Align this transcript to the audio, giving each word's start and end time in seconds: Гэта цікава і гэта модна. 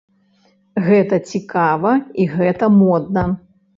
Гэта 0.87 1.19
цікава 1.33 1.93
і 2.25 2.29
гэта 2.35 2.65
модна. 2.83 3.29